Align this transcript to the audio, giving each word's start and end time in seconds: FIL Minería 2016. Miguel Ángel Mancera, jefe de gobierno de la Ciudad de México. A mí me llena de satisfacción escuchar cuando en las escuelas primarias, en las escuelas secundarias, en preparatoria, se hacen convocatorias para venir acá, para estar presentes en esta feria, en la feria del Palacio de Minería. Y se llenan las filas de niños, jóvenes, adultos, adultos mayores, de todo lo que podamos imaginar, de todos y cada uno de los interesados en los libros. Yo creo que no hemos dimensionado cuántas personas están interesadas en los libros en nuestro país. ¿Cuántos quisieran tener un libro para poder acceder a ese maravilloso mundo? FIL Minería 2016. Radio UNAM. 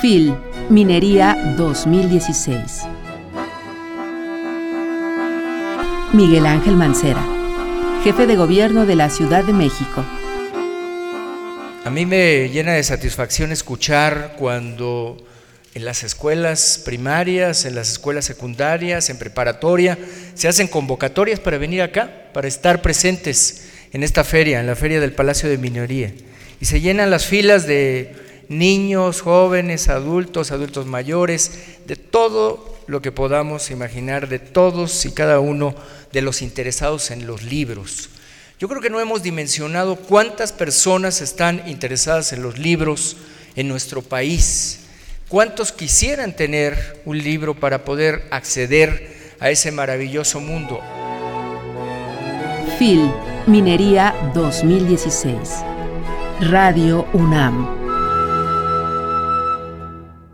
FIL 0.00 0.34
Minería 0.70 1.54
2016. 1.56 2.82
Miguel 6.12 6.46
Ángel 6.46 6.76
Mancera, 6.76 7.24
jefe 8.02 8.26
de 8.26 8.36
gobierno 8.36 8.86
de 8.86 8.96
la 8.96 9.10
Ciudad 9.10 9.44
de 9.44 9.52
México. 9.52 10.04
A 11.84 11.90
mí 11.90 12.06
me 12.06 12.48
llena 12.48 12.72
de 12.72 12.82
satisfacción 12.82 13.52
escuchar 13.52 14.36
cuando 14.38 15.16
en 15.74 15.84
las 15.84 16.02
escuelas 16.02 16.80
primarias, 16.84 17.64
en 17.64 17.74
las 17.74 17.90
escuelas 17.90 18.24
secundarias, 18.24 19.10
en 19.10 19.18
preparatoria, 19.18 19.98
se 20.34 20.48
hacen 20.48 20.68
convocatorias 20.68 21.40
para 21.40 21.58
venir 21.58 21.82
acá, 21.82 22.30
para 22.32 22.48
estar 22.48 22.80
presentes 22.80 23.68
en 23.92 24.02
esta 24.02 24.24
feria, 24.24 24.60
en 24.60 24.66
la 24.66 24.76
feria 24.76 25.00
del 25.00 25.12
Palacio 25.12 25.48
de 25.48 25.58
Minería. 25.58 26.12
Y 26.60 26.64
se 26.66 26.80
llenan 26.80 27.10
las 27.10 27.26
filas 27.26 27.66
de 27.66 28.23
niños, 28.48 29.22
jóvenes, 29.22 29.88
adultos, 29.88 30.50
adultos 30.50 30.86
mayores, 30.86 31.78
de 31.86 31.96
todo 31.96 32.74
lo 32.86 33.00
que 33.02 33.12
podamos 33.12 33.70
imaginar, 33.70 34.28
de 34.28 34.38
todos 34.38 35.04
y 35.06 35.12
cada 35.12 35.40
uno 35.40 35.74
de 36.12 36.22
los 36.22 36.42
interesados 36.42 37.10
en 37.10 37.26
los 37.26 37.42
libros. 37.42 38.10
Yo 38.58 38.68
creo 38.68 38.80
que 38.80 38.90
no 38.90 39.00
hemos 39.00 39.22
dimensionado 39.22 39.96
cuántas 39.96 40.52
personas 40.52 41.20
están 41.20 41.62
interesadas 41.68 42.32
en 42.32 42.42
los 42.42 42.58
libros 42.58 43.16
en 43.56 43.68
nuestro 43.68 44.02
país. 44.02 44.80
¿Cuántos 45.28 45.72
quisieran 45.72 46.36
tener 46.36 47.02
un 47.04 47.18
libro 47.18 47.54
para 47.54 47.84
poder 47.84 48.26
acceder 48.30 49.34
a 49.40 49.50
ese 49.50 49.72
maravilloso 49.72 50.40
mundo? 50.40 50.80
FIL 52.78 53.10
Minería 53.46 54.14
2016. 54.34 55.36
Radio 56.40 57.06
UNAM. 57.12 57.83